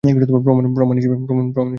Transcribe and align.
প্রমাণ 0.03 0.95
কী 0.95 1.07
দিয়েছ? 1.07 1.57